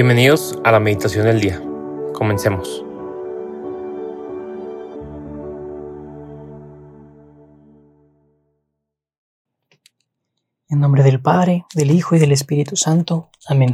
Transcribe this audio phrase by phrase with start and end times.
[0.00, 1.60] Bienvenidos a la meditación del día.
[2.14, 2.84] Comencemos.
[10.68, 13.30] En nombre del Padre, del Hijo y del Espíritu Santo.
[13.48, 13.72] Amén.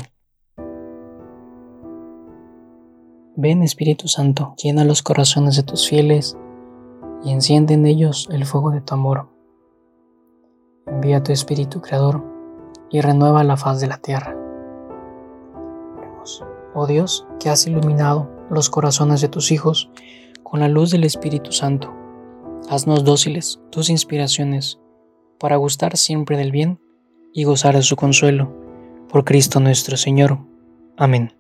[3.37, 6.39] Ven Espíritu Santo, llena los corazones de tus fieles
[7.23, 9.29] y enciende en ellos el fuego de tu amor.
[10.87, 12.25] Envía tu Espíritu Creador
[12.89, 14.34] y renueva la faz de la tierra.
[16.77, 19.91] Oh Dios, que has iluminado los corazones de tus hijos
[20.43, 21.95] con la luz del Espíritu Santo,
[22.69, 24.81] haznos dóciles tus inspiraciones
[25.39, 26.81] para gustar siempre del bien
[27.33, 28.53] y gozar de su consuelo.
[29.09, 30.39] Por Cristo nuestro Señor.
[30.97, 31.33] Amén.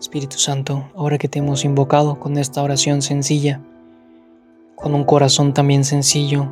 [0.00, 3.62] Espíritu Santo, ahora que te hemos invocado con esta oración sencilla,
[4.74, 6.48] con un corazón también sencillo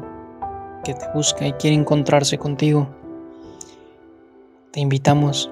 [0.84, 2.88] que te busca y quiere encontrarse contigo,
[4.70, 5.50] te invitamos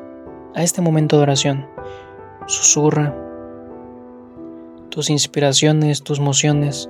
[0.57, 1.67] a este momento de oración.
[2.47, 3.15] Susurra
[4.89, 6.89] tus inspiraciones, tus mociones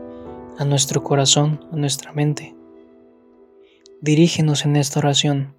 [0.57, 2.55] a nuestro corazón, a nuestra mente.
[4.01, 5.55] Dirígenos en esta oración,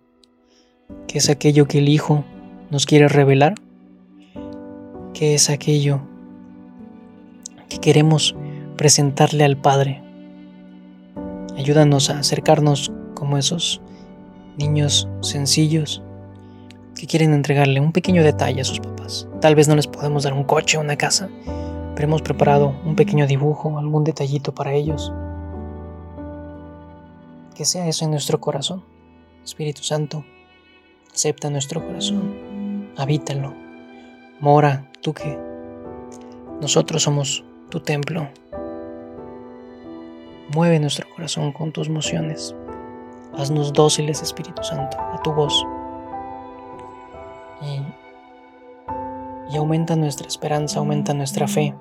[1.08, 2.24] que es aquello que el Hijo
[2.72, 3.56] nos quiere revelar
[5.14, 6.02] ¿Qué es aquello
[7.70, 8.36] que queremos
[8.78, 10.04] presentarle al Padre.
[11.58, 13.82] Ayúdanos a acercarnos como esos
[14.58, 16.04] niños sencillos
[16.98, 19.28] que quieren entregarle un pequeño detalle a sus papás.
[19.40, 21.30] Tal vez no les podemos dar un coche o una casa,
[21.96, 25.14] pero hemos preparado un pequeño dibujo, algún detallito para ellos.
[27.56, 28.84] Que sea eso en nuestro corazón.
[29.44, 30.26] Espíritu Santo,
[31.14, 33.54] acepta nuestro corazón, habítalo,
[34.42, 35.40] mora tú que
[36.60, 38.28] nosotros somos tu templo.
[40.54, 42.56] Mueve nuestro corazón con tus mociones.
[43.36, 45.66] Haznos dóciles, Espíritu Santo, a tu voz.
[49.52, 51.74] Y, aumenta nuestra esperanza, aumenta nuestra fe.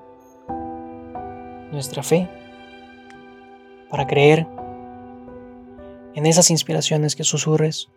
[1.71, 2.29] Nuestra fe
[3.89, 4.47] para creer
[6.15, 7.89] en esas inspiraciones que susurres,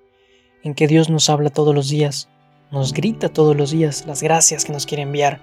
[0.63, 2.29] en que Dios nos habla todos los días
[2.71, 5.41] nos grita todos los días las gracias que nos quiere enviar.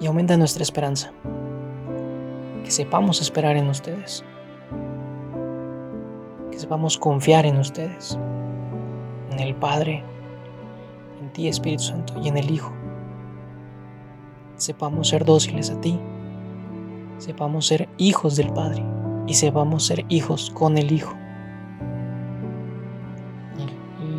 [0.00, 1.12] Y aumenta nuestra esperanza.
[2.62, 4.22] Que sepamos esperar en ustedes.
[6.50, 8.18] Que sepamos confiar en ustedes.
[9.30, 10.04] En el Padre,
[11.28, 12.72] en ti Espíritu Santo y en el Hijo.
[14.56, 15.98] Sepamos ser dóciles a ti.
[17.18, 18.84] Sepamos ser hijos del Padre.
[19.26, 21.14] Y sepamos ser hijos con el Hijo.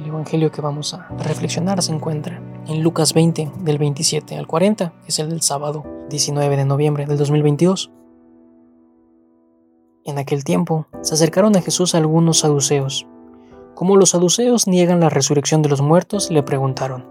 [0.08, 5.08] evangelio que vamos a reflexionar se encuentra en Lucas 20, del 27 al 40, que
[5.08, 7.92] es el del sábado 19 de noviembre del 2022.
[10.04, 13.08] En aquel tiempo se acercaron a Jesús algunos saduceos.
[13.80, 17.06] Como los saduceos niegan la resurrección de los muertos, le preguntaron,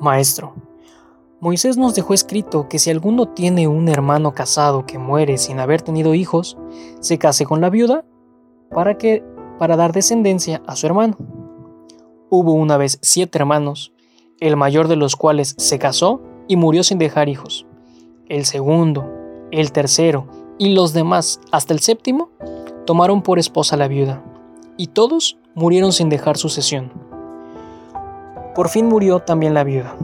[0.00, 0.54] Maestro,
[1.38, 5.82] Moisés nos dejó escrito que si alguno tiene un hermano casado que muere sin haber
[5.82, 6.58] tenido hijos,
[6.98, 8.04] se case con la viuda
[8.72, 9.22] para que
[9.60, 11.16] para dar descendencia a su hermano.
[12.28, 13.92] Hubo una vez siete hermanos,
[14.40, 17.66] el mayor de los cuales se casó y murió sin dejar hijos.
[18.28, 19.08] El segundo,
[19.52, 20.26] el tercero
[20.58, 22.30] y los demás, hasta el séptimo,
[22.84, 24.24] tomaron por esposa la viuda,
[24.76, 26.92] y todos murieron sin dejar sucesión.
[28.54, 29.96] Por fin murió también la viuda.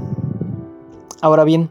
[1.21, 1.71] Ahora bien,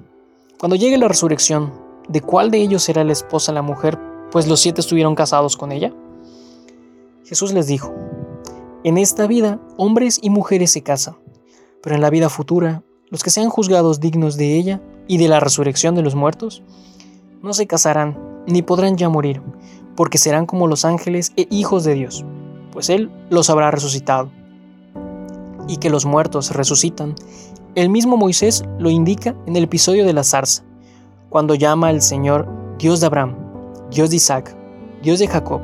[0.60, 1.74] cuando llegue la resurrección,
[2.08, 4.00] ¿de cuál de ellos será la esposa la mujer,
[4.32, 5.94] pues los siete estuvieron casados con ella?
[7.26, 7.94] Jesús les dijo,
[8.84, 11.18] en esta vida, hombres y mujeres se casan,
[11.82, 15.40] pero en la vida futura, los que sean juzgados dignos de ella y de la
[15.40, 16.62] resurrección de los muertos,
[17.42, 19.42] no se casarán ni podrán ya morir,
[19.96, 22.26] porque serán como los ángeles e hijos de Dios,
[22.76, 24.30] pues Él los habrá resucitado.
[25.68, 27.16] Y que los muertos resucitan,
[27.74, 30.64] el mismo Moisés lo indica en el episodio de la zarza,
[31.30, 32.48] cuando llama al Señor
[32.78, 33.36] Dios de Abraham,
[33.90, 34.56] Dios de Isaac,
[35.02, 35.62] Dios de Jacob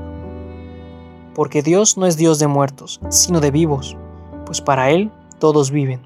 [1.33, 3.97] porque Dios no es Dios de muertos, sino de vivos,
[4.45, 6.01] pues para Él todos viven.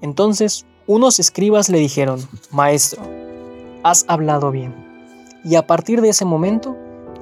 [0.00, 2.20] Entonces unos escribas le dijeron,
[2.50, 3.02] Maestro,
[3.82, 4.74] has hablado bien.
[5.44, 6.76] Y a partir de ese momento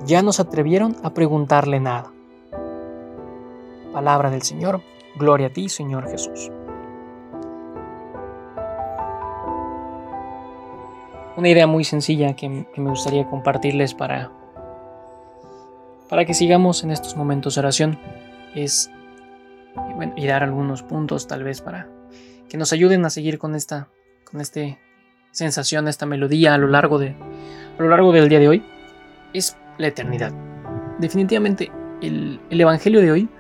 [0.05, 2.13] ya no se atrevieron a preguntarle nada.
[3.97, 4.83] Palabra del Señor,
[5.15, 6.53] gloria a ti, Señor Jesús.
[11.35, 14.31] Una idea muy sencilla que, me gustaría compartirles para
[16.11, 17.99] para que sigamos en estos momentos de oración
[18.55, 18.91] es
[20.15, 21.89] y dar algunos puntos tal vez para
[22.51, 23.89] que nos ayuden a seguir con esta
[24.31, 24.79] con este
[25.31, 27.15] sensación, esta melodía a lo largo de
[27.79, 28.63] a lo largo del día de hoy
[29.33, 30.35] es la eternidad.
[30.99, 31.73] Definitivamente
[32.03, 33.31] el, el evangelio de hoy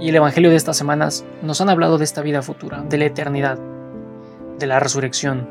[0.00, 3.06] y el Evangelio de estas semanas nos han hablado de esta vida futura, de la
[3.06, 3.58] eternidad,
[4.58, 5.48] de la resurrección,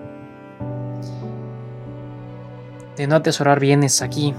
[2.95, 4.33] de no atesorar bienes aquí,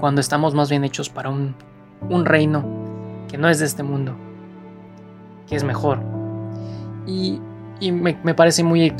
[0.00, 1.54] cuando estamos más bien hechos para un,
[2.24, 2.64] reino
[3.28, 4.16] que no es de este mundo,
[5.46, 6.00] que es mejor.
[7.06, 7.40] Y,
[7.80, 8.92] me, parece muy,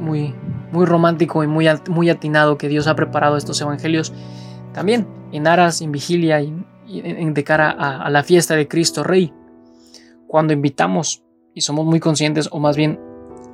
[0.00, 0.34] muy,
[0.72, 4.12] muy, romántico y muy, muy atinado que Dios ha preparado estos evangelios
[4.74, 6.54] también en aras, en vigilia y,
[6.86, 9.32] de cara a la fiesta de Cristo Rey.
[10.28, 13.00] Cuando invitamos y somos muy conscientes, o más bien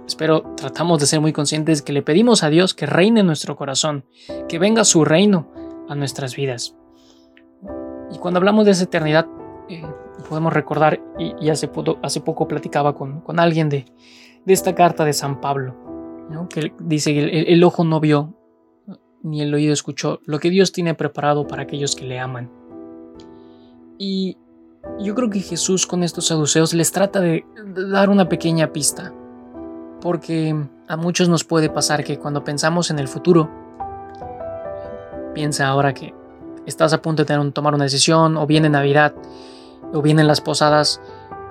[0.06, 3.56] Espero tratamos de ser muy conscientes que le pedimos a Dios que reine en nuestro
[3.56, 4.04] corazón,
[4.48, 5.50] que venga su reino
[5.88, 6.76] a nuestras vidas.
[8.12, 9.26] Y cuando hablamos de esa eternidad,
[9.68, 9.82] eh,
[10.28, 13.86] podemos recordar, y, hace, poco, platicaba con, alguien de,
[14.46, 15.74] esta carta de San Pablo,
[16.50, 18.34] que dice que el, ojo no vio
[19.22, 22.50] ni el oído escuchó lo que Dios tiene preparado para aquellos que le aman.
[23.96, 24.36] Y
[24.98, 27.44] yo creo que Jesús con estos saduceos les trata de
[27.90, 29.12] dar una pequeña pista
[30.04, 30.54] porque
[30.86, 33.50] a muchos nos puede pasar que cuando pensamos en el futuro,
[35.34, 36.12] piensa ahora que
[36.66, 39.14] estás a punto de tomar una decisión, o viene Navidad,
[39.94, 41.00] o vienen las posadas,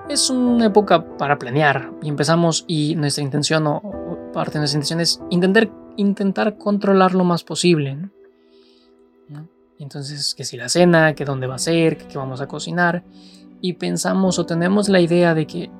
[0.08, 5.00] es una época para planear y empezamos y nuestra intención o, parte de nuestra intención
[5.00, 7.98] es intentar, intentar controlar lo más posible.
[9.78, 13.02] Entonces, que si la cena, que dónde va a ser, que qué vamos a cocinar,
[13.60, 15.70] y pensamos o tenemos la idea de que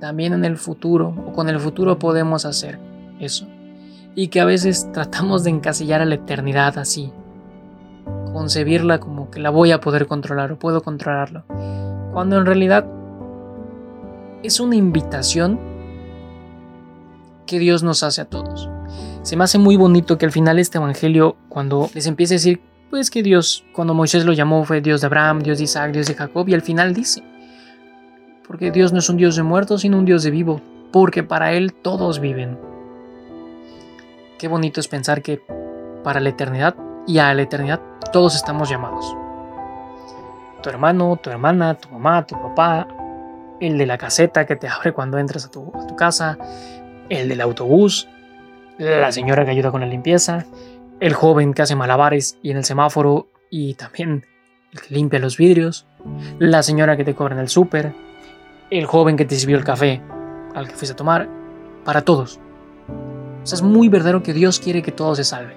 [0.00, 2.80] también en el futuro o con el futuro podemos hacer
[3.20, 3.46] eso.
[4.14, 7.12] Y que a veces tratamos de encasillar a la eternidad así,
[8.32, 11.44] concebirla como que la voy a poder controlar o puedo controlarlo,
[12.12, 12.86] cuando en realidad
[14.42, 15.60] es una invitación
[17.46, 18.68] que Dios nos hace a todos.
[19.22, 22.60] Se me hace muy bonito que al final este evangelio, cuando les empiece a decir,
[22.90, 26.08] pues que Dios, cuando Moisés lo llamó, fue Dios de Abraham, Dios de Isaac, Dios
[26.08, 27.22] de Jacob, y al final dice,
[28.46, 30.60] porque Dios no es un Dios de muertos, sino un Dios de vivo,
[30.92, 32.58] porque para Él todos viven.
[34.38, 35.40] Qué bonito es pensar que
[36.02, 36.74] para la eternidad
[37.06, 37.80] y a la eternidad
[38.12, 39.16] todos estamos llamados.
[40.62, 42.88] Tu hermano, tu hermana, tu mamá, tu papá,
[43.60, 46.36] el de la caseta que te abre cuando entras a tu, a tu casa,
[47.08, 48.08] el del autobús,
[48.78, 50.46] la señora que ayuda con la limpieza,
[51.00, 54.26] el joven que hace malabares y en el semáforo y también
[54.72, 55.86] el que limpia los vidrios,
[56.38, 57.92] la señora que te cobra en el súper,
[58.70, 60.02] el joven que te sirvió el café
[60.54, 61.28] al que fuiste a tomar,
[61.84, 62.38] para todos.
[63.42, 65.56] O sea, es muy verdadero que Dios quiere que todos se salven.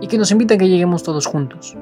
[0.00, 1.76] Y que nos invita a que lleguemos todos juntos.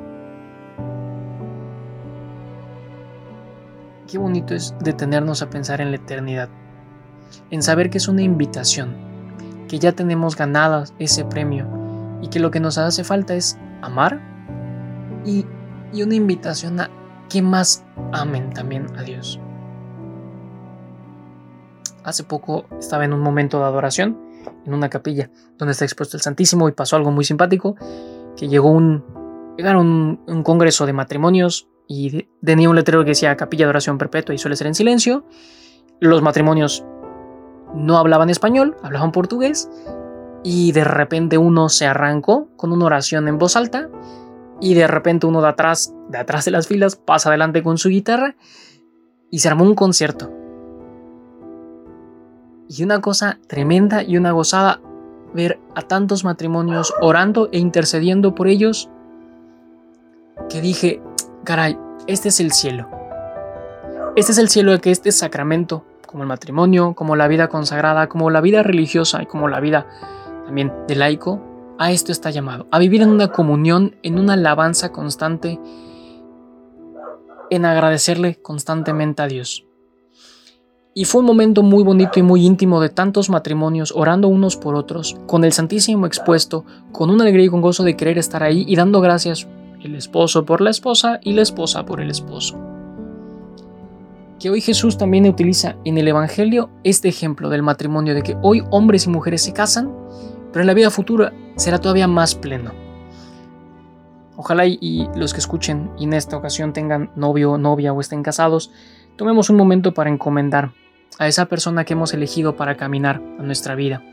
[4.10, 6.48] Qué bonito es detenernos a pensar en la eternidad.
[7.50, 8.94] En saber que es una invitación.
[9.68, 11.83] Que ya tenemos ganado ese premio.
[12.20, 14.20] Y que lo que nos hace falta es amar.
[15.24, 15.46] Y,
[15.92, 16.90] y una invitación a
[17.28, 19.40] que más amen también a Dios.
[22.04, 24.18] Hace poco estaba en un momento de adoración
[24.66, 27.76] en una capilla donde está expuesto el Santísimo y pasó algo muy simpático,
[28.36, 29.04] que llegó un,
[29.56, 34.34] llegaron un, congreso de matrimonios y tenía un letrero que decía Capilla de Oración Perpetua
[34.34, 35.24] y suele ser en silencio.
[36.00, 36.84] Los matrimonios
[37.74, 39.68] no hablaban español, hablaban portugués
[40.44, 43.88] y de repente uno se arrancó con una oración en voz alta
[44.60, 47.88] y de repente uno de atrás, de atrás de las filas, pasa adelante con su
[47.88, 48.36] guitarra
[49.30, 50.30] y se armó un concierto
[52.68, 54.80] y una cosa tremenda y una gozada
[55.32, 58.90] ver a tantos matrimonios orando e intercediendo por ellos
[60.48, 61.02] que dije,
[61.44, 62.88] caray, este es el cielo.
[64.16, 68.08] Este es el cielo de que este sacramento, como el matrimonio, como la vida consagrada,
[68.08, 69.86] como la vida religiosa y como la vida
[70.44, 71.40] también de laico,
[71.78, 75.58] a esto está llamado, a vivir en una comunión, en una alabanza constante,
[77.50, 79.66] en agradecerle constantemente a Dios.
[80.96, 84.76] Y fue un momento muy bonito y muy íntimo de tantos matrimonios orando unos por
[84.76, 88.64] otros, con el Santísimo expuesto, con una alegría y con gozo de querer estar ahí
[88.68, 89.48] y dando gracias
[89.82, 92.56] el esposo por la esposa y la esposa por el esposo.
[94.38, 98.62] Que hoy Jesús también utiliza en el Evangelio este ejemplo del matrimonio, de que hoy
[98.70, 99.92] hombres y mujeres se casan,
[100.54, 102.70] pero en la vida futura será todavía más pleno.
[104.36, 108.70] Ojalá y, los que escuchen y en esta ocasión tengan novio, novia o estén casados,
[109.16, 110.70] tomemos un momento para encomendar
[111.18, 114.04] a esa persona que hemos elegido para caminar a nuestra vida.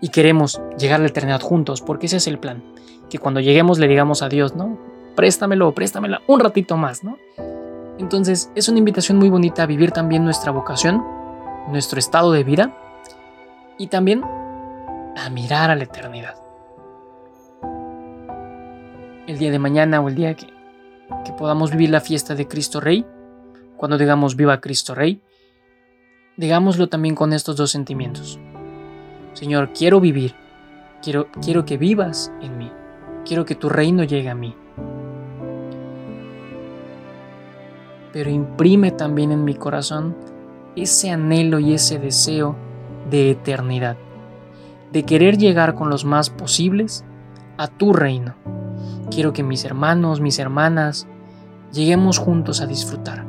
[0.00, 2.64] Y queremos llegar a la eternidad juntos, porque ese es el plan.
[3.08, 4.76] Que cuando lleguemos le digamos a Dios, ¿no?
[5.14, 7.18] Préstamelo, préstamela un ratito más, ¿no?
[8.00, 11.04] Entonces es una invitación muy bonita a vivir también nuestra vocación,
[11.70, 12.76] nuestro estado de vida
[13.78, 14.24] y también
[15.24, 16.34] a mirar a la eternidad.
[19.26, 20.46] El día de mañana o el día que,
[21.24, 23.04] que podamos vivir la fiesta de Cristo Rey,
[23.76, 25.20] cuando digamos viva Cristo Rey,
[26.36, 28.38] digámoslo también con estos dos sentimientos.
[29.34, 30.34] Señor, quiero vivir,
[31.02, 32.72] quiero, quiero que vivas en mí,
[33.24, 34.54] quiero que tu reino llegue a mí.
[38.12, 40.16] Pero imprime también en mi corazón
[40.74, 42.56] ese anhelo y ese deseo
[43.10, 43.96] de eternidad,
[44.92, 47.04] de querer llegar con los más posibles
[47.56, 48.34] a tu reino.
[49.10, 51.06] Quiero que mis hermanos, mis hermanas,
[51.72, 53.24] lleguemos juntos a disfrutar.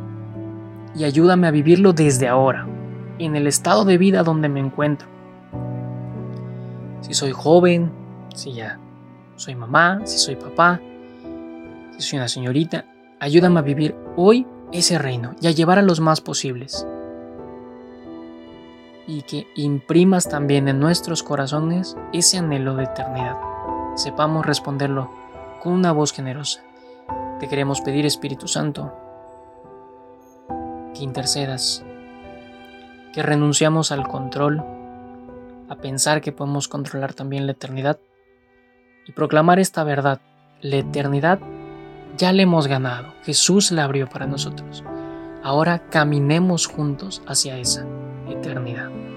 [0.96, 2.68] Y ayúdame a vivirlo desde ahora,
[3.18, 5.08] en el estado de vida donde me encuentro.
[7.02, 7.92] Si soy joven,
[8.34, 8.80] si ya
[9.36, 10.82] soy mamá, si soy papá,
[11.98, 12.86] si soy una señorita,
[13.20, 16.86] ayúdame a vivir hoy ese reino y a llevar a los más posibles.
[19.10, 23.38] Y que imprimas también en nuestros corazones ese anhelo de eternidad.
[23.96, 25.10] Sepamos responderlo
[25.64, 26.62] con una voz generosa.
[27.40, 28.94] Te queremos pedir, Espíritu Santo,
[30.94, 31.84] que intercedas,
[33.12, 34.64] que renunciamos al control,
[35.70, 37.98] a pensar que podemos controlar también la eternidad
[39.08, 40.22] y proclamar esta verdad.
[40.62, 41.40] La eternidad
[42.16, 44.84] ya la hemos ganado, Jesús la abrió para nosotros.
[45.42, 47.88] Ahora caminemos juntos hacia esa
[48.40, 49.09] eternidad.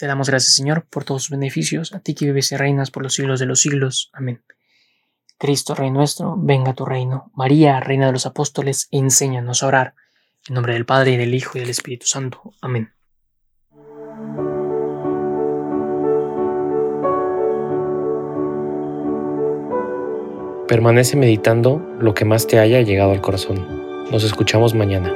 [0.00, 3.02] Te damos gracias, Señor, por todos sus beneficios, a ti que vives y reinas por
[3.02, 4.08] los siglos de los siglos.
[4.14, 4.42] Amén.
[5.36, 7.30] Cristo, Rey nuestro, venga a tu reino.
[7.34, 9.94] María, Reina de los Apóstoles, enséñanos a orar.
[10.48, 12.54] En nombre del Padre, y del Hijo, y del Espíritu Santo.
[12.62, 12.94] Amén.
[20.66, 24.06] Permanece meditando lo que más te haya llegado al corazón.
[24.10, 25.12] Nos escuchamos mañana.